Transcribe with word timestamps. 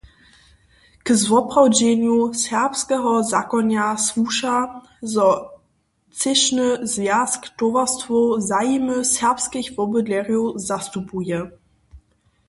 K 1.03 1.09
zwoprawdźenju 1.23 2.17
serbskeho 2.43 3.13
zakonja 3.31 3.87
słuša, 4.07 4.55
zo 5.13 5.27
třěšny 6.15 6.67
zwjazk 6.93 7.41
towarstwow 7.59 8.25
zajimy 8.49 8.97
serbskich 9.15 9.67
wobydlerjow 9.77 10.45
zastupuje. 10.69 11.39